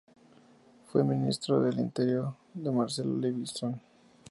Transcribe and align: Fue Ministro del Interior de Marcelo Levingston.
Fue 0.87 1.03
Ministro 1.03 1.61
del 1.61 1.79
Interior 1.79 2.35
de 2.55 2.71
Marcelo 2.71 3.19
Levingston. 3.19 3.79